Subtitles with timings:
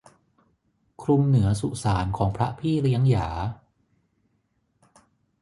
[1.01, 3.27] คลุมเหนือสุสานของพระพี่เลี้ยงหยา